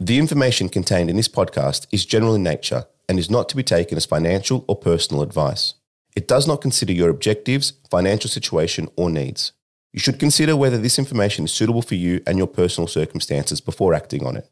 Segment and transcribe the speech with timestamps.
[0.00, 3.64] The information contained in this podcast is general in nature and is not to be
[3.64, 5.74] taken as financial or personal advice.
[6.14, 9.54] It does not consider your objectives, financial situation, or needs.
[9.92, 13.92] You should consider whether this information is suitable for you and your personal circumstances before
[13.92, 14.48] acting on it.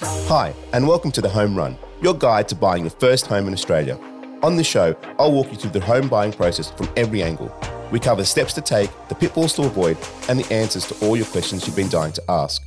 [0.00, 3.52] Hi, and welcome to The Home Run, your guide to buying your first home in
[3.52, 3.98] Australia.
[4.42, 7.54] On this show, I'll walk you through the home buying process from every angle.
[7.92, 9.98] We cover the steps to take, the pitfalls to avoid,
[10.30, 12.62] and the answers to all your questions you've been dying to ask.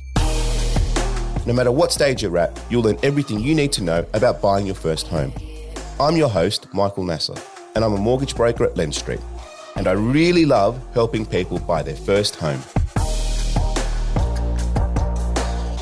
[1.50, 4.66] No matter what stage you're at, you'll learn everything you need to know about buying
[4.66, 5.32] your first home.
[5.98, 7.34] I'm your host, Michael Nasser,
[7.74, 9.20] and I'm a mortgage broker at Lendstreet.
[9.74, 12.60] And I really love helping people buy their first home.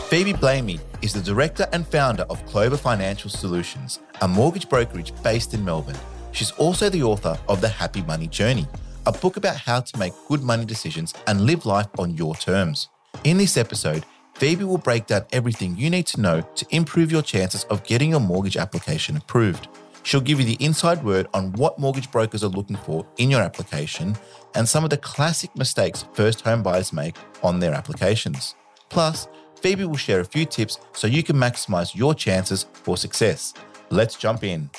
[0.08, 5.52] Phoebe Blamey is the director and founder of Clover Financial Solutions, a mortgage brokerage based
[5.52, 5.98] in Melbourne.
[6.32, 8.66] She's also the author of The Happy Money Journey,
[9.04, 12.88] a book about how to make good money decisions and live life on your terms.
[13.24, 14.06] In this episode,
[14.38, 18.10] Phoebe will break down everything you need to know to improve your chances of getting
[18.10, 19.66] your mortgage application approved.
[20.04, 23.40] She'll give you the inside word on what mortgage brokers are looking for in your
[23.40, 24.16] application
[24.54, 28.54] and some of the classic mistakes first home buyers make on their applications.
[28.90, 29.26] Plus,
[29.60, 33.54] Phoebe will share a few tips so you can maximize your chances for success.
[33.90, 34.70] Let's jump in.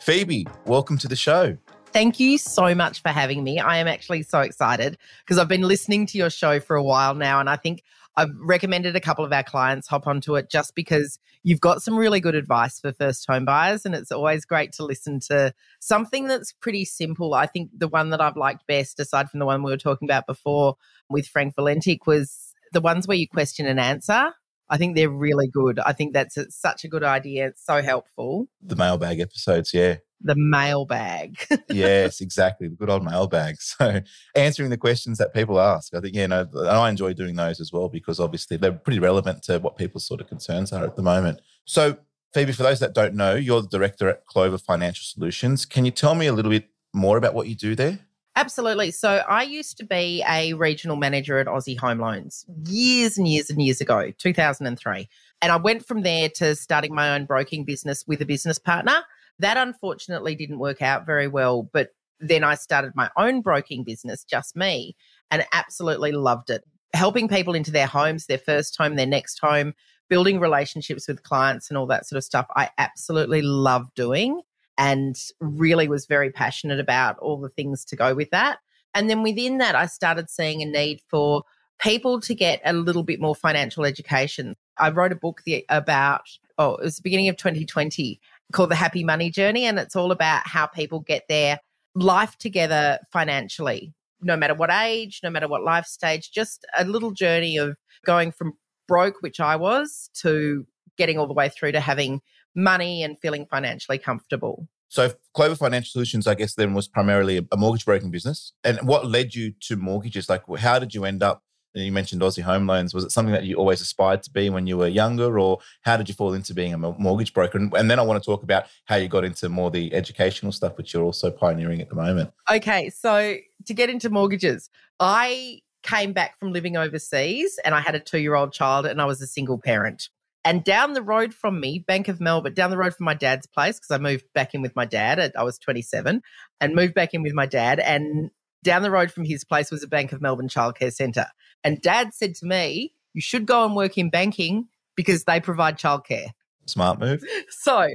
[0.00, 1.56] Phoebe, welcome to the show.
[1.92, 3.58] Thank you so much for having me.
[3.58, 7.14] I am actually so excited because I've been listening to your show for a while
[7.14, 7.40] now.
[7.40, 7.82] And I think
[8.16, 11.96] I've recommended a couple of our clients hop onto it just because you've got some
[11.96, 13.84] really good advice for first home buyers.
[13.84, 17.34] And it's always great to listen to something that's pretty simple.
[17.34, 20.06] I think the one that I've liked best, aside from the one we were talking
[20.06, 20.76] about before
[21.08, 24.32] with Frank Valentic, was the ones where you question and answer.
[24.70, 25.78] I think they're really good.
[25.80, 27.48] I think that's a, such a good idea.
[27.48, 28.48] It's so helpful.
[28.62, 31.38] The mailbag episodes, yeah the mailbag.
[31.70, 32.68] yes, exactly.
[32.68, 33.56] The good old mailbag.
[33.80, 34.00] So
[34.34, 35.94] answering the questions that people ask.
[35.94, 39.42] I think, you know, I enjoy doing those as well because obviously they're pretty relevant
[39.44, 41.40] to what people's sort of concerns are at the moment.
[41.64, 41.96] So,
[42.34, 45.64] Phoebe, for those that don't know, you're the director at Clover Financial Solutions.
[45.64, 48.00] Can you tell me a little bit more about what you do there?
[48.40, 48.90] Absolutely.
[48.90, 53.50] So I used to be a regional manager at Aussie Home Loans years and years
[53.50, 55.08] and years ago, 2003.
[55.42, 59.02] And I went from there to starting my own broking business with a business partner.
[59.40, 61.68] That unfortunately didn't work out very well.
[61.70, 64.96] But then I started my own broking business, just me,
[65.30, 66.64] and absolutely loved it.
[66.94, 69.74] Helping people into their homes, their first home, their next home,
[70.08, 74.40] building relationships with clients and all that sort of stuff, I absolutely love doing
[74.80, 78.60] and really was very passionate about all the things to go with that.
[78.94, 81.42] And then within that, I started seeing a need for
[81.82, 84.56] people to get a little bit more financial education.
[84.78, 86.22] I wrote a book about,
[86.56, 88.18] oh, it was the beginning of 2020,
[88.54, 89.66] called The Happy Money Journey.
[89.66, 91.60] And it's all about how people get their
[91.94, 93.92] life together financially,
[94.22, 97.76] no matter what age, no matter what life stage, just a little journey of
[98.06, 98.54] going from
[98.88, 100.66] broke, which I was, to
[100.96, 102.22] getting all the way through to having
[102.54, 104.68] money and feeling financially comfortable.
[104.88, 108.52] So Clover Financial Solutions, I guess, then was primarily a mortgage broking business.
[108.64, 110.28] And what led you to mortgages?
[110.28, 111.42] Like, how did you end up
[111.74, 112.94] you mentioned Aussie Home Loans.
[112.94, 115.96] Was it something that you always aspired to be when you were younger, or how
[115.96, 117.58] did you fall into being a mortgage broker?
[117.58, 120.52] And, and, then I want to talk about how you got into more the educational
[120.52, 122.32] stuff, which you're also pioneering at the moment.
[122.50, 124.68] Okay, so to get into mortgages,
[124.98, 129.00] I came back from living overseas and I had a two year old child and
[129.00, 130.08] I was a single parent.
[130.44, 133.46] And down the road from me, Bank of Melbourne, down the road from my dad's
[133.46, 135.18] place, because I moved back in with my dad.
[135.18, 136.22] At, I was 27
[136.60, 137.78] and moved back in with my dad.
[137.78, 138.30] And
[138.64, 141.26] down the road from his place was a Bank of Melbourne childcare centre.
[141.62, 145.78] And dad said to me, You should go and work in banking because they provide
[145.78, 146.30] childcare.
[146.70, 147.22] Smart move.
[147.50, 147.88] So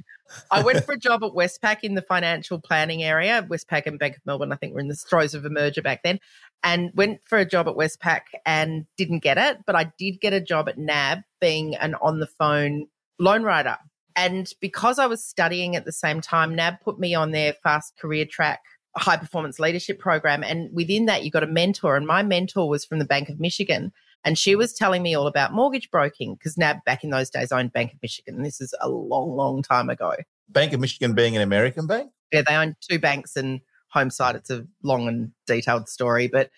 [0.52, 3.46] I went for a job at Westpac in the financial planning area.
[3.50, 6.04] Westpac and Bank of Melbourne, I think, were in the throes of a merger back
[6.04, 6.20] then.
[6.64, 9.60] And went for a job at Westpac and didn't get it.
[9.66, 12.88] But I did get a job at NAB being an on the phone
[13.20, 13.78] loan writer.
[14.16, 17.98] And because I was studying at the same time, NAB put me on their fast
[17.98, 18.62] career track
[18.98, 20.44] high performance leadership program.
[20.44, 21.96] And within that, you got a mentor.
[21.96, 23.92] And my mentor was from the Bank of Michigan.
[24.26, 24.58] And she hmm.
[24.58, 27.94] was telling me all about mortgage broking because NAB back in those days owned Bank
[27.94, 28.42] of Michigan.
[28.42, 30.16] This is a long, long time ago.
[30.50, 32.12] Bank of Michigan being an American bank?
[32.32, 33.62] Yeah, they own two banks and
[33.96, 34.36] HomeSide.
[34.36, 36.28] It's a long and detailed story.
[36.28, 36.50] But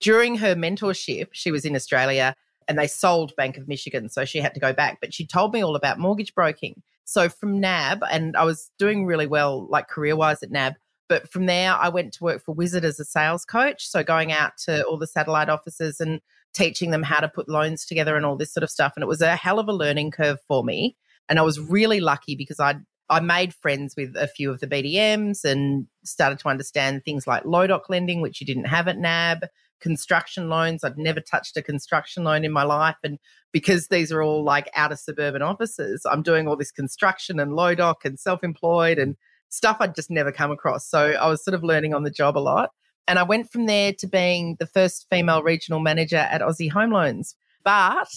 [0.00, 2.34] during her mentorship, she was in Australia
[2.68, 4.08] and they sold Bank of Michigan.
[4.08, 4.98] So she had to go back.
[5.00, 6.82] But she told me all about mortgage broking.
[7.04, 10.74] So from NAB, and I was doing really well, like career wise at NAB,
[11.08, 13.86] but from there, I went to work for Wizard as a sales coach.
[13.86, 16.20] So going out to all the satellite offices and
[16.56, 18.94] teaching them how to put loans together and all this sort of stuff.
[18.96, 20.96] And it was a hell of a learning curve for me.
[21.28, 22.76] And I was really lucky because I
[23.08, 27.44] I made friends with a few of the BDMs and started to understand things like
[27.44, 29.42] low doc lending, which you didn't have at NAB,
[29.80, 30.82] construction loans.
[30.82, 32.96] I'd never touched a construction loan in my life.
[33.04, 33.18] And
[33.52, 37.54] because these are all like out of suburban offices, I'm doing all this construction and
[37.54, 39.14] low doc and self employed and
[39.50, 40.88] stuff I'd just never come across.
[40.88, 42.70] So I was sort of learning on the job a lot.
[43.08, 46.90] And I went from there to being the first female regional manager at Aussie Home
[46.90, 47.36] Loans.
[47.64, 48.08] But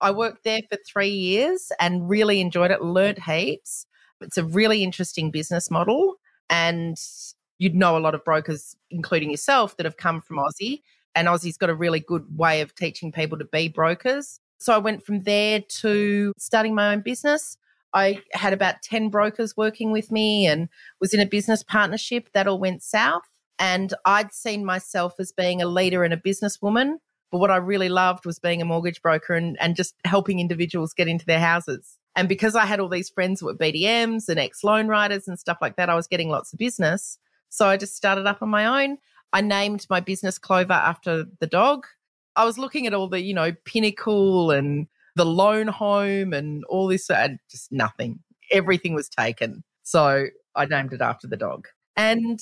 [0.00, 3.86] I worked there for three years and really enjoyed it, learned heaps.
[4.20, 6.16] It's a really interesting business model.
[6.50, 6.96] And
[7.58, 10.82] you'd know a lot of brokers, including yourself, that have come from Aussie.
[11.14, 14.40] And Aussie's got a really good way of teaching people to be brokers.
[14.58, 17.56] So I went from there to starting my own business.
[17.94, 20.68] I had about 10 brokers working with me and
[21.00, 22.30] was in a business partnership.
[22.34, 23.28] That all went south.
[23.58, 26.96] And I'd seen myself as being a leader and a businesswoman.
[27.30, 30.94] But what I really loved was being a mortgage broker and, and just helping individuals
[30.94, 31.98] get into their houses.
[32.16, 35.38] And because I had all these friends that were BDMs and ex loan writers and
[35.38, 37.18] stuff like that, I was getting lots of business.
[37.48, 38.98] So I just started up on my own.
[39.32, 41.86] I named my business Clover after the dog.
[42.34, 46.86] I was looking at all the, you know, Pinnacle and the loan home and all
[46.86, 48.20] this, and just nothing.
[48.50, 49.64] Everything was taken.
[49.82, 51.68] So I named it after the dog.
[51.96, 52.40] And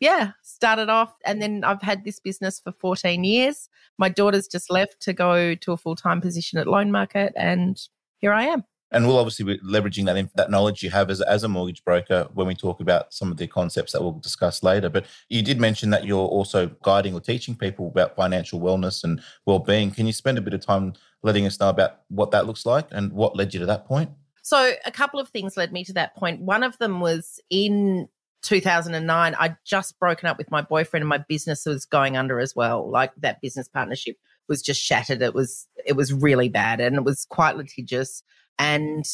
[0.00, 1.14] yeah, started off.
[1.24, 3.68] And then I've had this business for 14 years.
[3.98, 7.32] My daughter's just left to go to a full time position at Loan Market.
[7.36, 7.80] And
[8.18, 8.64] here I am.
[8.90, 12.26] And we'll obviously be leveraging that that knowledge you have as, as a mortgage broker
[12.32, 14.88] when we talk about some of the concepts that we'll discuss later.
[14.88, 19.20] But you did mention that you're also guiding or teaching people about financial wellness and
[19.44, 19.90] well-being.
[19.90, 22.86] Can you spend a bit of time letting us know about what that looks like
[22.90, 24.10] and what led you to that point?
[24.42, 26.40] So a couple of things led me to that point.
[26.40, 28.08] One of them was in
[28.42, 32.54] 2009 i'd just broken up with my boyfriend and my business was going under as
[32.54, 34.16] well like that business partnership
[34.48, 38.22] was just shattered it was it was really bad and it was quite litigious
[38.58, 39.04] and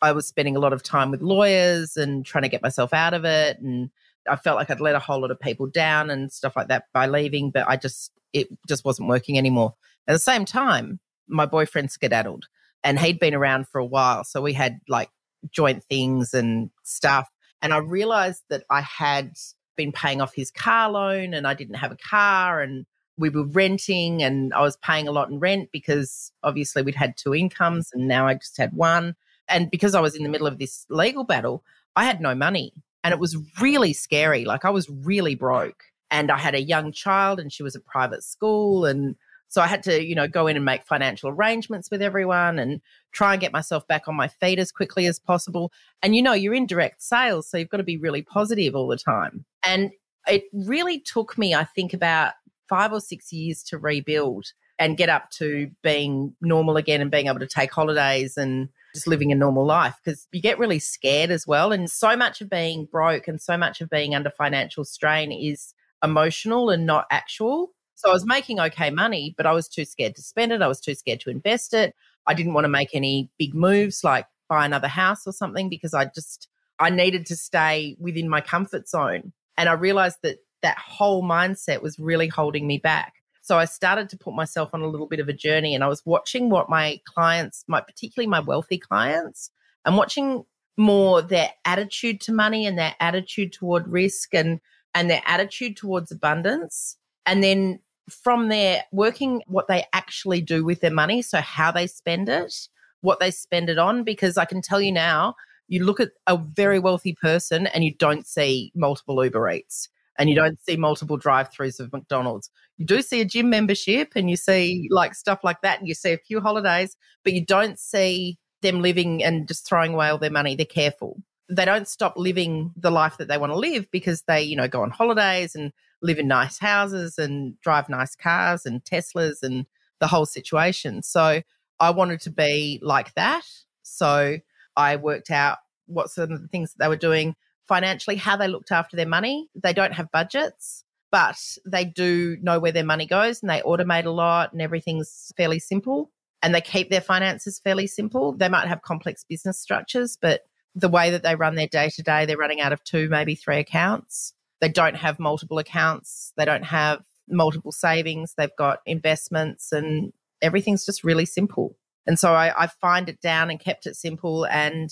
[0.00, 3.14] I was spending a lot of time with lawyers and trying to get myself out
[3.14, 3.58] of it.
[3.58, 3.90] And
[4.28, 6.84] I felt like I'd let a whole lot of people down and stuff like that
[6.92, 9.74] by leaving, but I just, it just wasn't working anymore.
[10.06, 12.46] At the same time, my boyfriend skedaddled
[12.84, 14.24] and he'd been around for a while.
[14.24, 15.10] So we had like
[15.50, 17.28] joint things and stuff.
[17.62, 19.36] And I realized that I had
[19.76, 22.84] been paying off his car loan and I didn't have a car and
[23.16, 27.16] we were renting and I was paying a lot in rent because obviously we'd had
[27.16, 27.40] two mm.
[27.40, 29.16] incomes and now I just had one.
[29.48, 31.64] And because I was in the middle of this legal battle,
[31.96, 32.72] I had no money.
[33.02, 34.44] And it was really scary.
[34.44, 35.84] Like I was really broke.
[36.10, 38.84] And I had a young child and she was at private school.
[38.84, 39.16] And
[39.48, 42.80] so I had to, you know, go in and make financial arrangements with everyone and
[43.12, 45.72] try and get myself back on my feet as quickly as possible.
[46.02, 48.88] And you know, you're in direct sales, so you've got to be really positive all
[48.88, 49.44] the time.
[49.64, 49.90] And
[50.26, 52.34] it really took me, I think, about
[52.68, 57.26] five or six years to rebuild and get up to being normal again and being
[57.26, 61.30] able to take holidays and just living a normal life because you get really scared
[61.30, 61.72] as well.
[61.72, 65.74] And so much of being broke and so much of being under financial strain is
[66.02, 67.72] emotional and not actual.
[67.98, 70.62] So I was making okay money, but I was too scared to spend it.
[70.62, 71.96] I was too scared to invest it.
[72.28, 75.94] I didn't want to make any big moves like buy another house or something because
[75.94, 76.46] I just,
[76.78, 79.32] I needed to stay within my comfort zone.
[79.56, 83.14] And I realized that that whole mindset was really holding me back.
[83.42, 85.88] So I started to put myself on a little bit of a journey and I
[85.88, 89.50] was watching what my clients, my particularly my wealthy clients,
[89.84, 90.44] and watching
[90.76, 94.60] more their attitude to money and their attitude toward risk and
[94.94, 96.96] and their attitude towards abundance.
[97.26, 101.22] And then from there, working what they actually do with their money.
[101.22, 102.54] So how they spend it,
[103.00, 104.04] what they spend it on.
[104.04, 105.34] Because I can tell you now,
[105.68, 109.88] you look at a very wealthy person and you don't see multiple Uber Eats
[110.18, 112.50] and you don't see multiple drive-throughs of McDonald's.
[112.76, 115.94] You do see a gym membership and you see like stuff like that and you
[115.94, 120.18] see a few holidays, but you don't see them living and just throwing away all
[120.18, 120.56] their money.
[120.56, 121.22] They're careful.
[121.50, 124.68] They don't stop living the life that they want to live because they, you know,
[124.68, 129.66] go on holidays and live in nice houses and drive nice cars and Teslas and
[129.98, 131.02] the whole situation.
[131.02, 131.42] So
[131.80, 133.44] I wanted to be like that.
[133.82, 134.38] So
[134.76, 137.34] I worked out what some of the things that they were doing
[137.66, 139.48] financially, how they looked after their money.
[139.54, 144.04] They don't have budgets, but they do know where their money goes and they automate
[144.04, 146.10] a lot and everything's fairly simple
[146.42, 148.32] and they keep their finances fairly simple.
[148.32, 150.42] They might have complex business structures, but
[150.74, 153.34] the way that they run their day to day, they're running out of two, maybe
[153.34, 154.34] three accounts.
[154.60, 156.32] They don't have multiple accounts.
[156.36, 158.34] They don't have multiple savings.
[158.36, 161.76] They've got investments and everything's just really simple.
[162.06, 164.90] And so I, I find it down and kept it simple and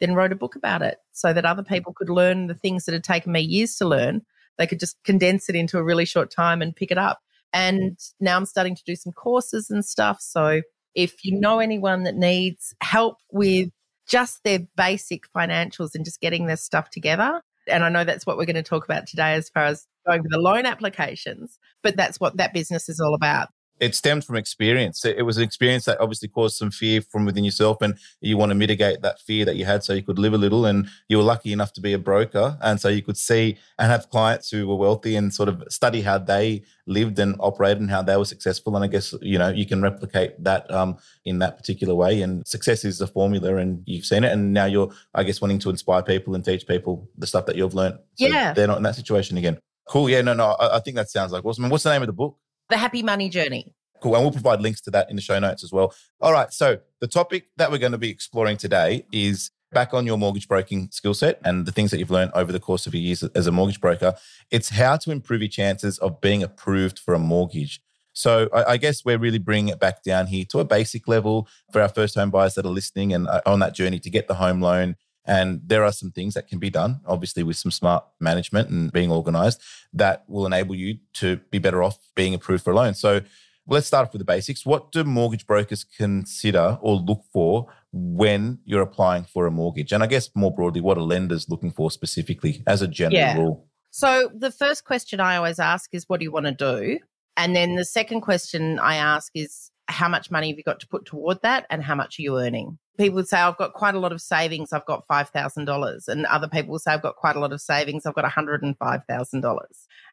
[0.00, 2.92] then wrote a book about it so that other people could learn the things that
[2.92, 4.22] had taken me years to learn.
[4.58, 7.20] They could just condense it into a really short time and pick it up.
[7.52, 10.20] And now I'm starting to do some courses and stuff.
[10.20, 10.62] So
[10.94, 13.70] if you know anyone that needs help with
[14.08, 18.36] just their basic financials and just getting their stuff together, And I know that's what
[18.36, 21.96] we're going to talk about today as far as going for the loan applications, but
[21.96, 23.48] that's what that business is all about
[23.80, 25.04] it stemmed from experience.
[25.04, 28.50] It was an experience that obviously caused some fear from within yourself, and you want
[28.50, 30.66] to mitigate that fear that you had so you could live a little.
[30.66, 33.90] And you were lucky enough to be a broker, and so you could see and
[33.90, 37.90] have clients who were wealthy and sort of study how they lived and operated and
[37.90, 38.76] how they were successful.
[38.76, 42.22] And I guess you know you can replicate that um, in that particular way.
[42.22, 44.32] And success is a formula, and you've seen it.
[44.32, 47.56] And now you're, I guess, wanting to inspire people and teach people the stuff that
[47.56, 47.98] you've learned.
[48.14, 49.58] So yeah, they're not in that situation again.
[49.88, 50.08] Cool.
[50.08, 50.22] Yeah.
[50.22, 50.32] No.
[50.32, 50.52] No.
[50.52, 51.64] I, I think that sounds like awesome.
[51.64, 52.38] And what's the name of the book?
[52.68, 53.74] The Happy Money Journey.
[54.00, 54.16] Cool.
[54.16, 55.94] And we'll provide links to that in the show notes as well.
[56.20, 56.52] All right.
[56.52, 60.46] So the topic that we're going to be exploring today is back on your mortgage
[60.46, 63.22] broking skill set and the things that you've learned over the course of your years
[63.22, 64.14] as a mortgage broker.
[64.50, 67.80] It's how to improve your chances of being approved for a mortgage.
[68.12, 71.80] So I, guess we're really bringing it back down here to a basic level for
[71.80, 74.34] our first home buyers that are listening and uh, on that journey to get the
[74.34, 74.94] home loan.
[75.26, 78.92] And there are some things that can be done, obviously, with some smart management and
[78.92, 79.62] being organized
[79.92, 82.94] that will enable you to be better off being approved for a loan.
[82.94, 83.22] So
[83.66, 84.66] let's start off with the basics.
[84.66, 89.92] What do mortgage brokers consider or look for when you're applying for a mortgage?
[89.92, 93.36] And I guess more broadly, what are lenders looking for specifically as a general yeah.
[93.36, 93.66] rule?
[93.90, 96.98] So the first question I always ask is, what do you want to do?
[97.36, 100.88] And then the second question I ask is, how much money have you got to
[100.88, 102.78] put toward that and how much are you earning?
[102.98, 104.72] People would say, I've got quite a lot of savings.
[104.72, 106.08] I've got $5,000.
[106.08, 108.06] And other people will say, I've got quite a lot of savings.
[108.06, 109.58] I've got $105,000.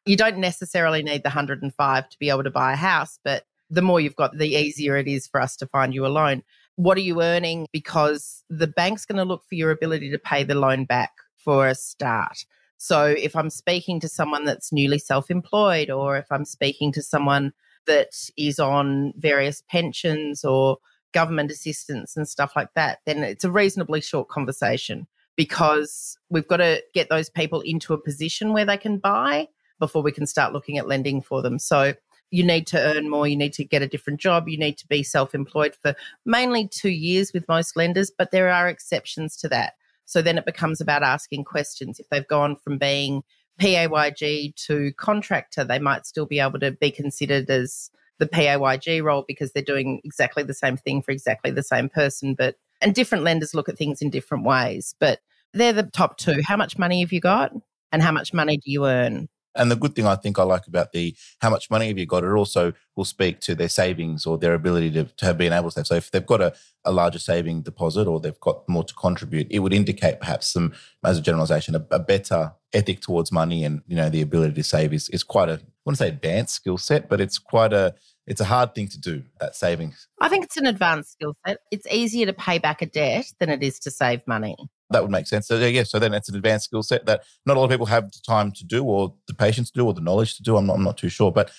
[0.05, 3.81] You don't necessarily need the 105 to be able to buy a house, but the
[3.81, 6.43] more you've got, the easier it is for us to find you a loan.
[6.75, 7.67] What are you earning?
[7.71, 11.67] Because the bank's going to look for your ability to pay the loan back for
[11.67, 12.45] a start.
[12.77, 17.01] So if I'm speaking to someone that's newly self employed, or if I'm speaking to
[17.03, 17.53] someone
[17.87, 20.77] that is on various pensions or
[21.13, 26.57] government assistance and stuff like that, then it's a reasonably short conversation because we've got
[26.57, 29.47] to get those people into a position where they can buy
[29.79, 31.57] before we can start looking at lending for them.
[31.57, 31.93] So
[32.29, 34.87] you need to earn more, you need to get a different job, you need to
[34.87, 35.95] be self employed for
[36.25, 39.73] mainly two years with most lenders, but there are exceptions to that.
[40.05, 41.99] So then it becomes about asking questions.
[41.99, 43.23] If they've gone from being
[43.61, 49.23] PAYG to contractor, they might still be able to be considered as the PAYG role
[49.27, 52.33] because they're doing exactly the same thing for exactly the same person.
[52.33, 54.95] But and different lenders look at things in different ways.
[54.99, 55.19] But
[55.53, 56.41] they're the top two.
[56.45, 57.51] How much money have you got?
[57.91, 59.29] And how much money do you earn?
[59.55, 62.05] And the good thing I think I like about the how much money have you
[62.05, 65.53] got, it also will speak to their savings or their ability to, to have been
[65.53, 65.87] able to save.
[65.87, 66.53] So if they've got a,
[66.85, 70.73] a larger saving deposit or they've got more to contribute, it would indicate perhaps some,
[71.03, 74.63] as a generalization, a, a better ethic towards money and you know the ability to
[74.63, 77.95] save is is quite a I wouldn't say advanced skill set, but it's quite a
[78.27, 80.07] it's a hard thing to do that savings.
[80.19, 81.57] I think it's an advanced skill set.
[81.71, 84.55] It's easier to pay back a debt than it is to save money.
[84.91, 85.47] That would make sense.
[85.47, 87.85] So yeah, so then it's an advanced skill set that not a lot of people
[87.87, 90.57] have the time to do, or the patience to do, or the knowledge to do.
[90.57, 91.51] I'm not, I'm not too sure, but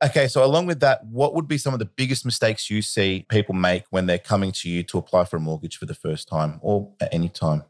[0.00, 3.26] Okay, so along with that, what would be some of the biggest mistakes you see
[3.28, 6.28] people make when they're coming to you to apply for a mortgage for the first
[6.28, 7.64] time or at any time?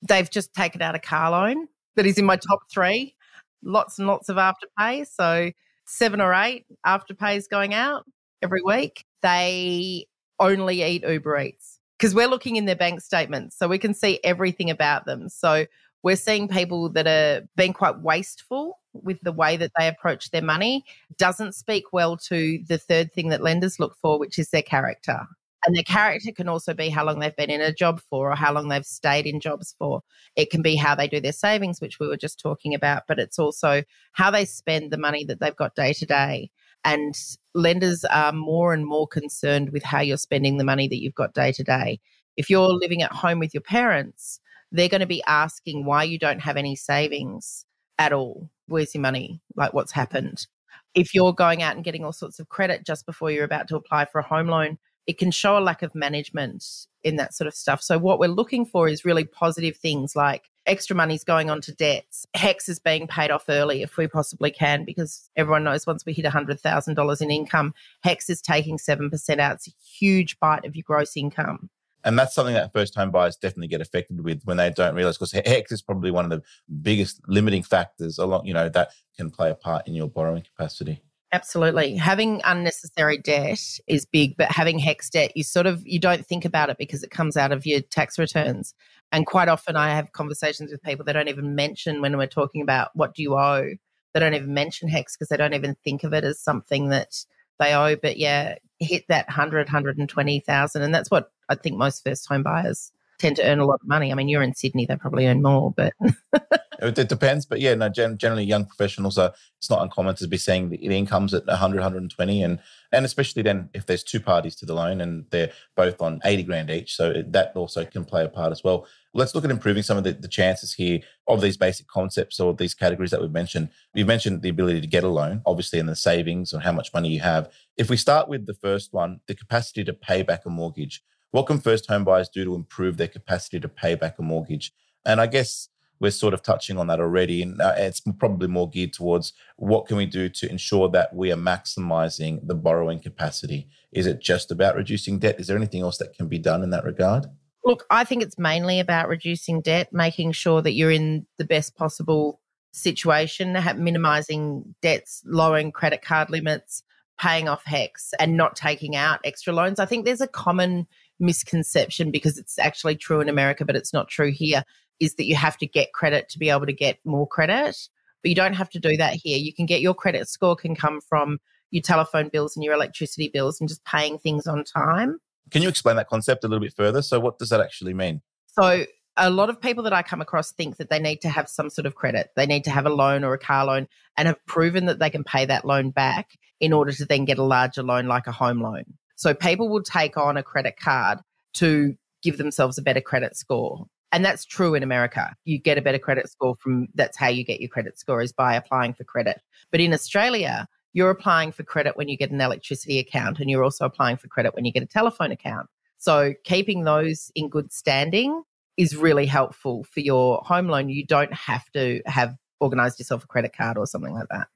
[0.00, 3.16] They've just taken out a car loan that is in my top three.
[3.64, 5.08] Lots and lots of afterpay.
[5.08, 5.50] So
[5.84, 8.04] seven or eight afterpays going out
[8.40, 9.04] every week.
[9.22, 10.06] They
[10.38, 13.58] only eat Uber Eats because we're looking in their bank statements.
[13.58, 15.28] So we can see everything about them.
[15.28, 15.66] So
[16.02, 20.42] we're seeing people that are being quite wasteful with the way that they approach their
[20.42, 20.84] money
[21.16, 25.26] doesn't speak well to the third thing that lenders look for, which is their character.
[25.66, 28.36] And their character can also be how long they've been in a job for or
[28.36, 30.02] how long they've stayed in jobs for.
[30.36, 33.18] It can be how they do their savings, which we were just talking about, but
[33.18, 36.50] it's also how they spend the money that they've got day to day.
[36.88, 37.14] And
[37.54, 41.34] lenders are more and more concerned with how you're spending the money that you've got
[41.34, 42.00] day to day.
[42.34, 44.40] If you're living at home with your parents,
[44.72, 47.66] they're going to be asking why you don't have any savings
[47.98, 48.48] at all.
[48.68, 49.42] Where's your money?
[49.54, 50.46] Like, what's happened?
[50.94, 53.76] If you're going out and getting all sorts of credit just before you're about to
[53.76, 54.78] apply for a home loan,
[55.08, 56.64] it can show a lack of management
[57.02, 57.82] in that sort of stuff.
[57.82, 61.74] So, what we're looking for is really positive things like extra money's going on to
[61.74, 66.04] debts, HECS is being paid off early if we possibly can, because everyone knows once
[66.04, 67.74] we hit $100,000 in income,
[68.04, 69.56] HECS is taking 7% out.
[69.56, 71.70] It's a huge bite of your gross income.
[72.04, 75.18] And that's something that first home buyers definitely get affected with when they don't realize
[75.18, 76.42] because HECS is probably one of the
[76.82, 81.02] biggest limiting factors along, you know, that can play a part in your borrowing capacity.
[81.30, 81.96] Absolutely.
[81.96, 86.46] Having unnecessary debt is big, but having HECS debt, you sort of you don't think
[86.46, 88.74] about it because it comes out of your tax returns.
[89.12, 92.62] And quite often I have conversations with people that don't even mention when we're talking
[92.62, 93.74] about what do you owe.
[94.14, 97.24] They don't even mention HECS because they don't even think of it as something that
[97.58, 97.96] they owe.
[97.96, 100.82] But yeah, hit that 100, 120,000.
[100.82, 103.88] And that's what I think most first home buyers tend to earn a lot of
[103.88, 104.12] money.
[104.12, 105.92] I mean, you're in Sydney, they probably earn more, but
[106.80, 107.88] It, depends, but yeah, no.
[107.88, 109.32] Gen- generally, young professionals are.
[109.58, 112.60] It's not uncommon to be seeing the, incomes at 100, 120, and
[112.92, 116.44] and especially then if there's two parties to the loan and they're both on 80
[116.44, 118.86] grand each, so that also can play a part as well.
[119.12, 122.54] Let's look at improving some of the, the chances here of these basic concepts or
[122.54, 123.70] these categories that we've mentioned.
[123.94, 126.94] You've mentioned the ability to get a loan, obviously, and the savings or how much
[126.94, 127.50] money you have.
[127.76, 131.46] If we start with the first one, the capacity to pay back a mortgage, what
[131.46, 134.72] can first home buyers do to improve their capacity to pay back a mortgage?
[135.04, 135.68] And I guess
[136.00, 137.42] we're sort of touching on that already.
[137.42, 141.32] And uh, it's probably more geared towards what can we do to ensure that we
[141.32, 143.68] are maximizing the borrowing capacity?
[143.92, 145.40] Is it just about reducing debt?
[145.40, 147.26] Is there anything else that can be done in that regard?
[147.64, 151.76] Look, I think it's mainly about reducing debt, making sure that you're in the best
[151.76, 152.40] possible
[152.72, 156.82] situation, minimizing debts, lowering credit card limits,
[157.18, 159.80] paying off HECS, and not taking out extra loans.
[159.80, 160.86] I think there's a common
[161.20, 164.64] misconception because it's actually true in America, but it's not true here
[165.00, 167.76] is that you have to get credit to be able to get more credit.
[168.22, 169.38] But you don't have to do that here.
[169.38, 171.38] You can get your credit score can come from
[171.70, 175.18] your telephone bills and your electricity bills and just paying things on time.
[175.50, 177.00] Can you explain that concept a little bit further?
[177.02, 178.22] So, what does that actually mean?
[178.46, 178.84] So,
[179.16, 181.70] a lot of people that I come across think that they need to have some
[181.70, 182.30] sort of credit.
[182.36, 185.10] They need to have a loan or a car loan and have proven that they
[185.10, 188.32] can pay that loan back in order to then get a larger loan like a
[188.32, 188.84] home loan.
[189.18, 191.18] So, people will take on a credit card
[191.54, 193.86] to give themselves a better credit score.
[194.10, 195.34] And that's true in America.
[195.44, 198.32] You get a better credit score from that's how you get your credit score is
[198.32, 199.40] by applying for credit.
[199.70, 203.64] But in Australia, you're applying for credit when you get an electricity account and you're
[203.64, 205.66] also applying for credit when you get a telephone account.
[205.98, 208.42] So keeping those in good standing
[208.76, 210.88] is really helpful for your home loan.
[210.88, 214.46] You don't have to have organized yourself a credit card or something like that.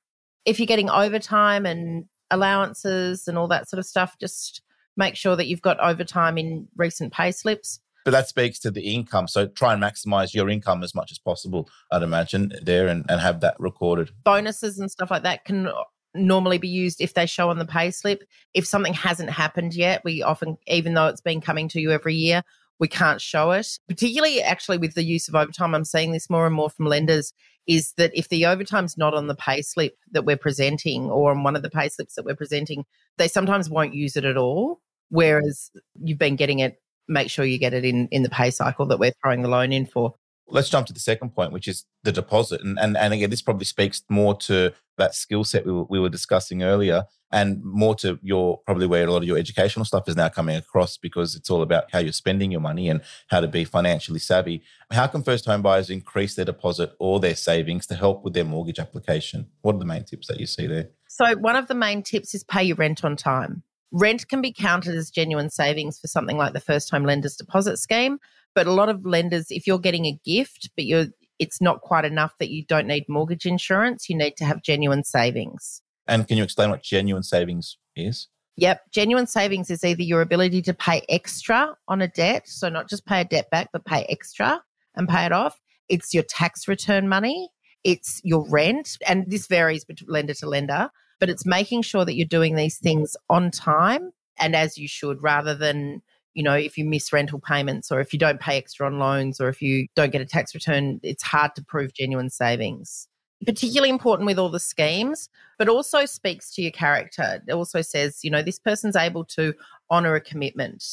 [0.44, 4.62] If you're getting overtime and allowances and all that sort of stuff, just
[4.96, 8.94] make sure that you've got overtime in recent pay slips but that speaks to the
[8.94, 9.28] income.
[9.28, 13.20] So try and maximize your income as much as possible, I'd imagine, there and, and
[13.20, 14.10] have that recorded.
[14.24, 15.68] Bonuses and stuff like that can
[16.14, 18.24] normally be used if they show on the pay slip.
[18.54, 22.14] If something hasn't happened yet, we often, even though it's been coming to you every
[22.14, 22.42] year,
[22.82, 23.78] we can't show it.
[23.88, 27.32] Particularly, actually, with the use of overtime, I'm seeing this more and more from lenders
[27.68, 31.44] is that if the overtime's not on the pay slip that we're presenting or on
[31.44, 32.84] one of the pay slips that we're presenting,
[33.18, 34.80] they sometimes won't use it at all.
[35.10, 35.70] Whereas
[36.02, 38.98] you've been getting it make sure you get it in in the pay cycle that
[38.98, 40.14] we're throwing the loan in for.
[40.52, 42.60] Let's jump to the second point, which is the deposit.
[42.62, 45.98] And and, and again, this probably speaks more to that skill set we were, we
[45.98, 50.06] were discussing earlier and more to your probably where a lot of your educational stuff
[50.06, 53.40] is now coming across because it's all about how you're spending your money and how
[53.40, 54.62] to be financially savvy.
[54.90, 58.44] How can first home buyers increase their deposit or their savings to help with their
[58.44, 59.48] mortgage application?
[59.62, 60.90] What are the main tips that you see there?
[61.08, 63.62] So, one of the main tips is pay your rent on time.
[63.92, 67.78] Rent can be counted as genuine savings for something like the first home lenders deposit
[67.78, 68.18] scheme.
[68.54, 71.06] But a lot of lenders, if you're getting a gift, but you're
[71.38, 75.02] it's not quite enough that you don't need mortgage insurance, you need to have genuine
[75.02, 75.82] savings.
[76.06, 78.28] And can you explain what genuine savings is?
[78.56, 78.82] Yep.
[78.92, 83.06] Genuine savings is either your ability to pay extra on a debt, so not just
[83.06, 84.62] pay a debt back, but pay extra
[84.94, 85.58] and pay it off.
[85.88, 87.50] It's your tax return money,
[87.82, 90.90] it's your rent, and this varies between lender to lender
[91.22, 94.10] but it's making sure that you're doing these things on time
[94.40, 96.02] and as you should rather than
[96.34, 99.40] you know if you miss rental payments or if you don't pay extra on loans
[99.40, 103.08] or if you don't get a tax return it's hard to prove genuine savings.
[103.44, 107.42] Particularly important with all the schemes but also speaks to your character.
[107.46, 109.54] It also says you know this person's able to
[109.90, 110.84] honor a commitment.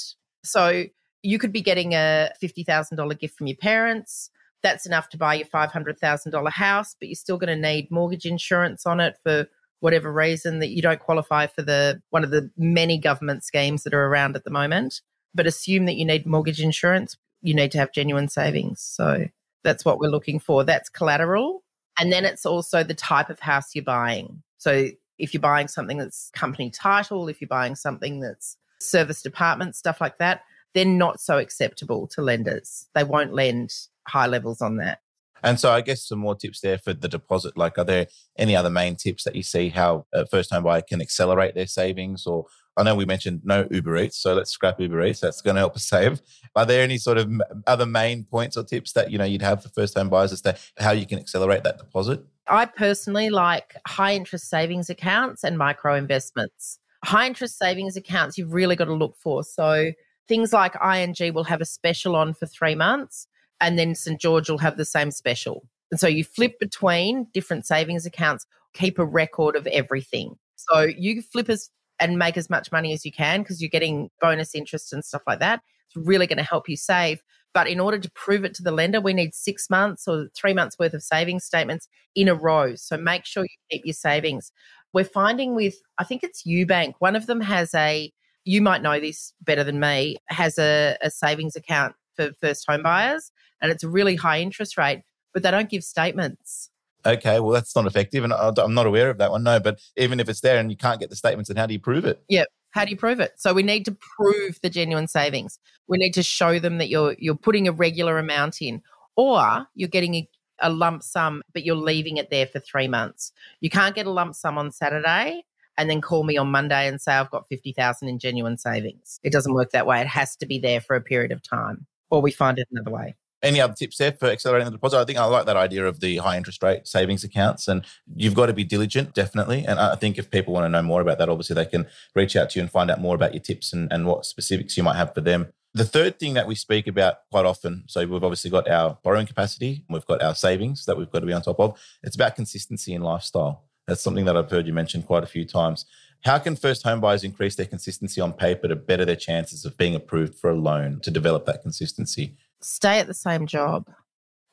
[0.44, 0.86] So
[1.22, 4.30] you could be getting a $50,000 gift from your parents.
[4.64, 8.86] That's enough to buy your $500,000 house but you're still going to need mortgage insurance
[8.86, 9.48] on it for
[9.80, 13.94] whatever reason that you don't qualify for the one of the many government schemes that
[13.94, 15.02] are around at the moment
[15.34, 18.82] but assume that you need mortgage insurance you need to have genuine savings.
[18.82, 19.26] So
[19.64, 20.66] that's what we're looking for.
[20.66, 21.64] That's collateral.
[21.98, 24.44] And then it's also the type of house you're buying.
[24.58, 29.76] So if you're buying something that's company title if you're buying something that's serviced apartment
[29.76, 30.42] stuff like that
[30.74, 32.88] they're not so acceptable to lenders.
[32.94, 33.74] They won't lend
[34.08, 35.00] high levels on that.
[35.42, 37.58] And so I guess some more tips there for the deposit.
[37.58, 40.82] Like, are there any other main tips that you see how a first home buyer
[40.82, 42.28] can accelerate their savings?
[42.28, 42.46] Or
[42.80, 45.20] I know we mentioned no Uber Eats, so let's scrap Uber Eats.
[45.20, 46.22] That's going to help us save.
[46.56, 47.30] Are there any sort of
[47.68, 50.42] other main points or tips that you know you'd have for first home buyers as
[50.44, 52.24] to how you can accelerate that deposit?
[52.48, 56.80] I personally like high interest savings accounts and micro investments.
[57.04, 59.44] High interest savings accounts you've really got to look for.
[59.44, 59.92] So
[60.28, 63.28] things like ING will have a special on for three months
[63.62, 64.20] and then St.
[64.20, 65.68] George will have the same special.
[65.92, 70.36] And so you flip between different savings accounts, keep a record of everything.
[70.56, 74.10] So you flip as and make as much money as you can because you're getting
[74.22, 75.62] bonus interest and stuff like that.
[75.88, 77.22] It's really going to help you save.
[77.54, 80.54] But in order to prove it to the lender, we need six months or three
[80.54, 82.76] months worth of savings statements in a row.
[82.76, 84.52] So make sure you keep your savings.
[84.94, 88.12] We're finding with, I think it's UBank, one of them has a,
[88.44, 92.84] you might know this better than me, has a, a savings account for first home
[92.84, 93.32] buyers
[93.62, 95.02] and it's a really high interest rate,
[95.34, 96.70] but they don't give statements.
[97.06, 98.24] Okay, well, that's not effective.
[98.24, 99.44] And I'm not aware of that one.
[99.44, 101.74] No, but even if it's there and you can't get the statements, then how do
[101.74, 102.24] you prove it?
[102.28, 102.46] Yeah.
[102.72, 103.34] How do you prove it?
[103.38, 105.58] So we need to prove the genuine savings.
[105.88, 108.84] We need to show them that you're you're putting a regular amount in,
[109.16, 110.30] or you're getting a,
[110.62, 113.32] a lump sum, but you're leaving it there for three months.
[113.60, 115.46] You can't get a lump sum on Saturday
[115.78, 119.20] and then call me on Monday and say I've got fifty thousand in genuine savings.
[119.24, 120.02] It doesn't work that way.
[120.02, 122.92] It has to be there for a period of time, or we find it another
[122.92, 123.16] way.
[123.42, 125.00] Any other tips there for accelerating the deposit?
[125.00, 128.34] I think I like that idea of the high interest rate savings accounts, and you've
[128.34, 129.66] got to be diligent, definitely.
[129.66, 132.36] And I think if people want to know more about that, obviously they can reach
[132.36, 134.84] out to you and find out more about your tips and, and what specifics you
[134.84, 135.48] might have for them.
[135.74, 139.28] The third thing that we speak about quite often, so we've obviously got our borrowing
[139.28, 141.80] capacity, we've got our savings that we've got to be on top of.
[142.04, 143.66] It's about consistency in lifestyle.
[143.88, 145.86] That's something that I've heard you mention quite a few times.
[146.24, 149.78] How can first home buyers increase their consistency on paper to better their chances of
[149.78, 152.36] being approved for a loan to develop that consistency?
[152.62, 153.86] Stay at the same job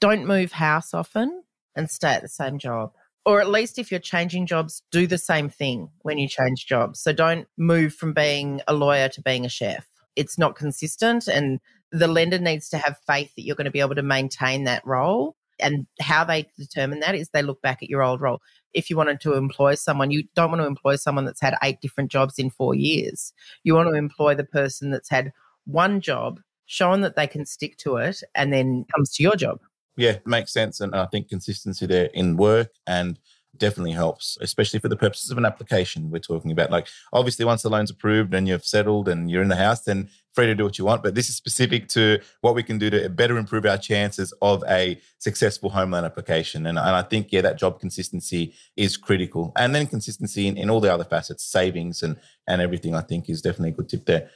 [0.00, 1.42] don't move house often
[1.74, 2.92] and stay at the same job.
[3.24, 7.00] Or at least if you're changing jobs, do the same thing when you change jobs.
[7.00, 9.86] So don't move from being a lawyer to being a chef.
[10.14, 11.26] It's not consistent.
[11.26, 11.58] And
[11.90, 14.86] the lender needs to have faith that you're going to be able to maintain that
[14.86, 15.34] role.
[15.58, 18.40] And how they determine that is they look back at your old role.
[18.74, 21.80] If you wanted to employ someone, you don't want to employ someone that's had eight
[21.80, 23.32] different jobs in four years.
[23.64, 25.32] You want to employ the person that's had
[25.64, 29.60] one job, shown that they can stick to it, and then comes to your job
[29.96, 30.80] yeah, makes sense.
[30.80, 33.18] And I think consistency there in work and
[33.56, 36.70] definitely helps, especially for the purposes of an application we're talking about.
[36.70, 40.10] Like, obviously, once the loan's approved and you've settled and you're in the house, then
[40.34, 41.02] free to do what you want.
[41.02, 44.62] But this is specific to what we can do to better improve our chances of
[44.68, 46.66] a successful home loan application.
[46.66, 49.52] And, and I think, yeah, that job consistency is critical.
[49.56, 53.30] And then consistency in, in all the other facets, savings and, and everything, I think
[53.30, 54.28] is definitely a good tip there.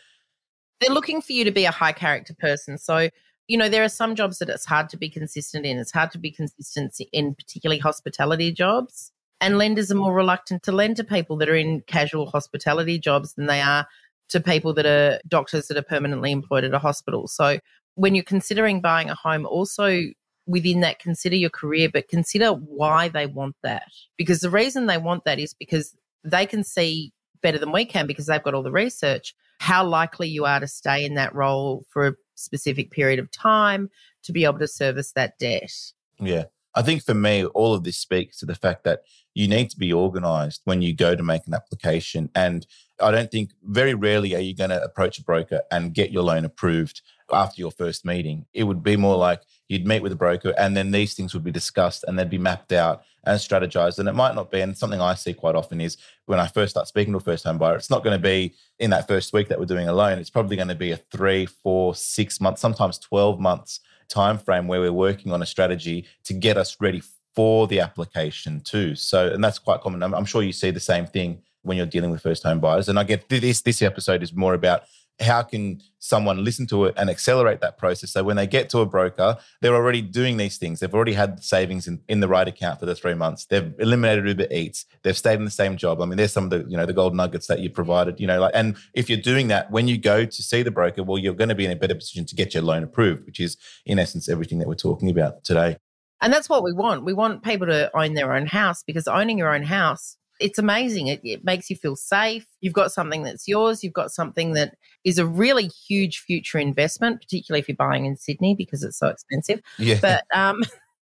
[0.80, 2.78] They're looking for you to be a high character person.
[2.78, 3.10] So,
[3.48, 5.78] you know, there are some jobs that it's hard to be consistent in.
[5.78, 9.12] It's hard to be consistent in particularly hospitality jobs.
[9.40, 13.34] And lenders are more reluctant to lend to people that are in casual hospitality jobs
[13.34, 13.86] than they are
[14.30, 17.26] to people that are doctors that are permanently employed at a hospital.
[17.26, 17.58] So
[17.94, 20.00] when you're considering buying a home, also
[20.46, 23.88] within that, consider your career, but consider why they want that.
[24.16, 27.12] Because the reason they want that is because they can see
[27.42, 30.66] better than we can because they've got all the research how likely you are to
[30.66, 33.90] stay in that role for a specific period of time
[34.22, 35.70] to be able to service that debt.
[36.18, 36.44] Yeah.
[36.74, 39.02] I think for me, all of this speaks to the fact that
[39.34, 42.30] you need to be organized when you go to make an application.
[42.34, 42.66] And
[43.02, 46.22] I don't think very rarely are you going to approach a broker and get your
[46.22, 48.46] loan approved after your first meeting.
[48.52, 51.44] It would be more like you'd meet with a broker and then these things would
[51.44, 53.98] be discussed and they'd be mapped out and strategized.
[53.98, 56.70] And it might not be, and something I see quite often is when I first
[56.70, 59.32] start speaking to a first home buyer, it's not going to be in that first
[59.32, 60.18] week that we're doing a loan.
[60.18, 64.66] It's probably going to be a three, four, six months, sometimes 12 months time frame
[64.66, 67.02] where we're working on a strategy to get us ready
[67.34, 68.96] for the application too.
[68.96, 70.02] So, and that's quite common.
[70.02, 72.88] I'm, I'm sure you see the same thing when you're dealing with first home buyers.
[72.88, 74.82] And I get this this episode is more about
[75.20, 78.10] how can someone listen to it and accelerate that process?
[78.12, 80.80] So when they get to a broker they're already doing these things.
[80.80, 83.46] They've already had savings in, in the right account for the three months.
[83.46, 84.86] They've eliminated uber eats.
[85.02, 86.00] They've stayed in the same job.
[86.00, 88.26] I mean there's some of the you know the gold nuggets that you provided you
[88.26, 91.18] know like and if you're doing that when you go to see the broker well
[91.18, 93.56] you're going to be in a better position to get your loan approved which is
[93.86, 95.76] in essence everything that we're talking about today.
[96.22, 97.04] And that's what we want.
[97.04, 101.08] We want people to own their own house because owning your own house it's amazing.
[101.08, 102.46] It, it makes you feel safe.
[102.60, 103.84] You've got something that's yours.
[103.84, 108.16] You've got something that is a really huge future investment, particularly if you're buying in
[108.16, 109.60] Sydney because it's so expensive.
[109.78, 109.98] Yeah.
[110.00, 110.62] But um,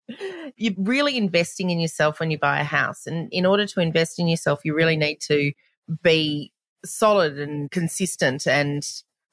[0.58, 3.06] you're really investing in yourself when you buy a house.
[3.06, 5.52] And in order to invest in yourself, you really need to
[6.02, 6.52] be
[6.86, 8.88] solid and consistent and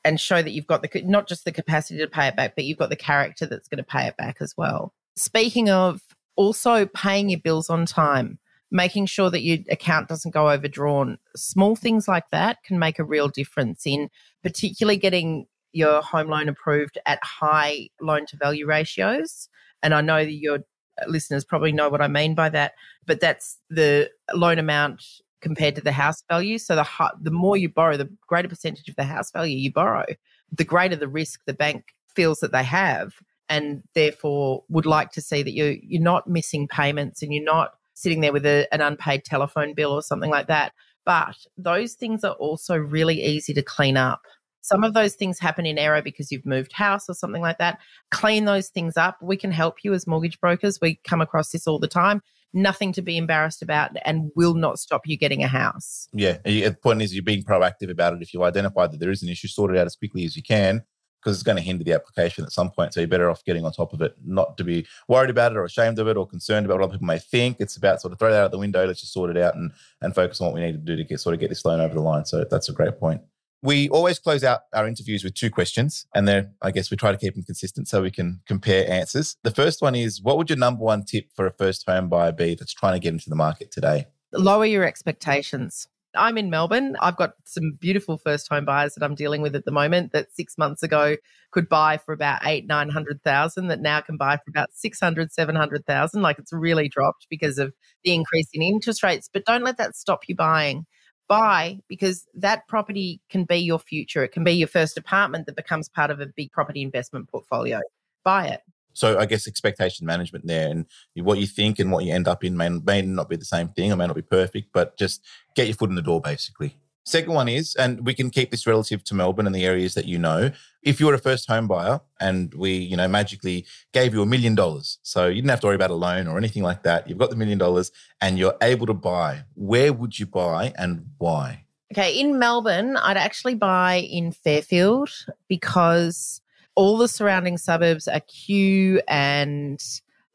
[0.05, 2.65] and show that you've got the not just the capacity to pay it back, but
[2.65, 4.93] you've got the character that's going to pay it back as well.
[5.15, 6.01] Speaking of
[6.35, 8.39] also paying your bills on time
[8.73, 11.19] making sure that your account doesn't go overdrawn.
[11.37, 14.09] Small things like that can make a real difference in
[14.43, 19.49] particularly getting your home loan approved at high loan to value ratios.
[19.83, 20.57] And I know that your
[21.01, 22.73] uh, listeners probably know what I mean by that,
[23.07, 25.03] but that's the loan amount
[25.43, 26.59] compared to the house value.
[26.59, 26.87] So the
[27.21, 30.07] the more you borrow, the greater percentage of the house value you borrow,
[30.51, 33.15] the greater the risk the bank feels that they have,
[33.49, 37.73] and therefore would like to see that you you're not missing payments and you're not
[37.95, 40.73] sitting there with a, an unpaid telephone bill or something like that.
[41.05, 44.23] But those things are also really easy to clean up.
[44.61, 47.79] Some of those things happen in error because you've moved house or something like that.
[48.13, 49.17] Clean those things up.
[49.21, 50.79] We can help you as mortgage brokers.
[50.81, 52.23] We come across this all the time.
[52.55, 56.07] Nothing to be embarrassed about and will not stop you getting a house.
[56.13, 56.39] Yeah.
[56.45, 58.23] The point is, you're being proactive about it.
[58.23, 60.43] If you identify that there is an issue, sort it out as quickly as you
[60.43, 60.85] can
[61.23, 62.93] because it's going to hinder the application at some point.
[62.93, 65.59] So you're better off getting on top of it, not to be worried about it
[65.59, 67.59] or ashamed of it or concerned about what other people may think.
[67.61, 68.85] It's about sort of throw that out the window.
[68.87, 71.05] Let's just sort it out and and focus on what we need to do to
[71.05, 72.25] get sort of get this loan over the line.
[72.25, 73.23] So that's a great point.
[73.65, 77.13] We always close out our interviews with two questions, and then I guess we try
[77.13, 79.37] to keep them consistent so we can compare answers.
[79.45, 82.33] The first one is What would your number one tip for a first home buyer
[82.33, 84.07] be that's trying to get into the market today?
[84.33, 85.87] Lower your expectations.
[86.15, 86.97] I'm in Melbourne.
[87.01, 90.33] I've got some beautiful first home buyers that I'm dealing with at the moment that
[90.35, 91.17] six months ago
[91.51, 96.23] could buy for about eight, 900,000 that now can buy for about 600, 700,000.
[96.23, 97.73] Like it's really dropped because of
[98.05, 99.29] the increase in interest rates.
[99.33, 100.87] But don't let that stop you buying
[101.29, 104.23] buy because that property can be your future.
[104.23, 107.81] It can be your first apartment that becomes part of a big property investment portfolio.
[108.25, 108.61] Buy it.
[108.93, 112.45] So I guess expectation management there and what you think and what you end up
[112.45, 115.25] in may, may not be the same thing or may not be perfect, but just
[115.55, 116.77] get your foot in the door basically.
[117.05, 120.05] Second one is, and we can keep this relative to Melbourne and the areas that
[120.05, 120.53] you know.
[120.83, 124.27] If you were a first home buyer and we, you know, magically gave you a
[124.27, 127.09] million dollars, so you didn't have to worry about a loan or anything like that.
[127.09, 129.43] You've got the million dollars and you're able to buy.
[129.55, 131.65] Where would you buy and why?
[131.93, 135.11] Okay, in Melbourne, I'd actually buy in Fairfield
[135.49, 136.41] because
[136.75, 139.83] all the surrounding suburbs are Kew and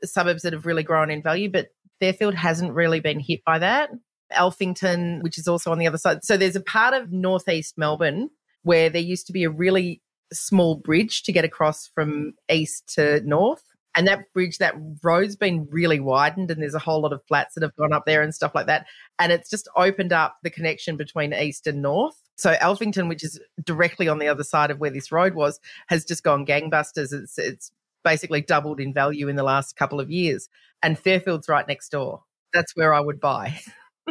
[0.04, 1.70] suburbs that have really grown in value, but
[2.00, 3.90] Fairfield hasn't really been hit by that.
[4.34, 6.24] Alphington, which is also on the other side.
[6.24, 8.30] So there's a part of northeast Melbourne
[8.64, 10.02] where there used to be a really
[10.34, 13.64] small bridge to get across from east to north.
[13.96, 17.56] And that bridge, that road's been really widened, and there's a whole lot of flats
[17.56, 18.86] that have gone up there and stuff like that.
[19.18, 22.22] And it's just opened up the connection between east and north.
[22.38, 26.06] So Alphington, which is directly on the other side of where this road was, has
[26.06, 27.12] just gone gangbusters.
[27.12, 27.72] It's it's
[28.04, 30.48] basically doubled in value in the last couple of years.
[30.82, 32.24] And Fairfield's right next door.
[32.54, 33.60] That's where I would buy.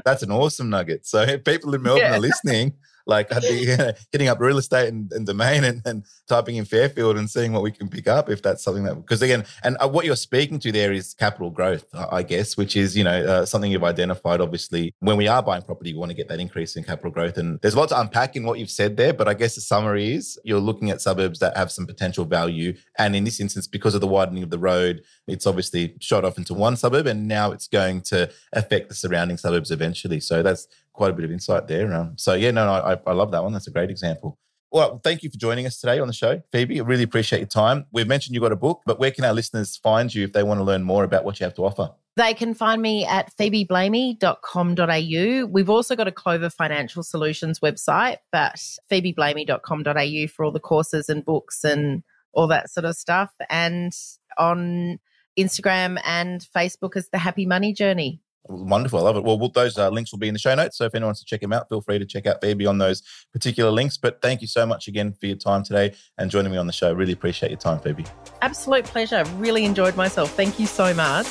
[0.05, 1.07] That's an awesome nugget.
[1.07, 2.17] So people in Melbourne yeah.
[2.17, 2.75] are listening.
[3.07, 3.65] Like I'd be
[4.13, 7.63] hitting up real estate and, and domain and, and, typing in Fairfield and seeing what
[7.63, 10.59] we can pick up if that's something that because again and uh, what you're speaking
[10.59, 14.41] to there is capital growth, I guess, which is you know uh, something you've identified.
[14.41, 17.39] Obviously, when we are buying property, we want to get that increase in capital growth,
[17.39, 19.13] and there's a lot to unpack in what you've said there.
[19.13, 22.77] But I guess the summary is you're looking at suburbs that have some potential value,
[22.99, 26.39] and in this instance, because of the widening of the road, it's obviously shot off
[26.39, 30.21] into one suburb, and now it's going to affect the surrounding suburbs eventually.
[30.21, 30.67] So that's
[30.97, 31.93] quite a bit of insight there.
[31.93, 33.53] Um, so yeah, no, I, I love that one.
[33.53, 34.39] That's a great example.
[34.73, 36.81] Well, thank you for joining us today on the show, Phoebe.
[36.81, 37.87] I really appreciate your time.
[37.93, 40.43] We've mentioned you've got a book, but where can our listeners find you if they
[40.43, 41.91] want to learn more about what you have to offer?
[42.17, 45.47] They can find me at phoebeblamey.com.au.
[45.47, 48.57] We've also got a Clover Financial Solutions website, but
[48.91, 53.33] phoebeblamey.com.au for all the courses and books and all that sort of stuff.
[53.49, 53.93] And
[54.39, 54.99] on
[55.39, 58.21] Instagram and Facebook as The Happy Money Journey.
[58.49, 59.01] Wonderful.
[59.01, 59.25] I love it.
[59.25, 60.79] Well, those uh, links will be in the show notes.
[60.79, 62.79] So if anyone wants to check them out, feel free to check out Phoebe on
[62.79, 63.97] those particular links.
[63.97, 66.73] But thank you so much again for your time today and joining me on the
[66.73, 66.93] show.
[66.93, 68.05] Really appreciate your time, Phoebe.
[68.43, 69.25] Absolute pleasure.
[69.37, 70.33] Really enjoyed myself.
[70.33, 71.27] Thank you so much.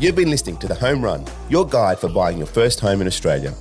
[0.00, 3.08] You've been listening to The Home Run, your guide for buying your first home in
[3.08, 3.52] Australia.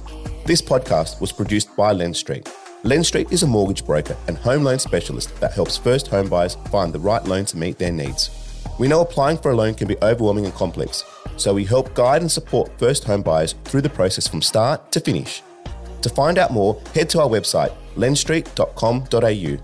[0.45, 2.47] This podcast was produced by Lendstreet.
[2.83, 6.55] Len Street is a mortgage broker and home loan specialist that helps first home buyers
[6.69, 8.46] find the right loan to meet their needs.
[8.79, 11.03] We know applying for a loan can be overwhelming and complex,
[11.35, 14.99] so we help guide and support first home buyers through the process from start to
[14.99, 15.41] finish.
[16.03, 19.57] To find out more, head to our website, lendstreet.com.au.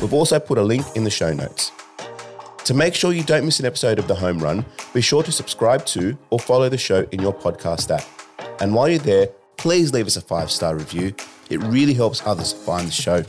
[0.00, 1.72] We've also put a link in the show notes.
[2.64, 5.32] To make sure you don't miss an episode of The Home Run, be sure to
[5.32, 8.04] subscribe to or follow the show in your podcast app.
[8.60, 11.14] And while you're there, please leave us a five star review.
[11.48, 13.24] It really helps others find the show.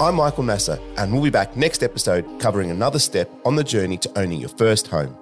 [0.00, 3.98] I'm Michael Nasser, and we'll be back next episode covering another step on the journey
[3.98, 5.16] to owning your first home.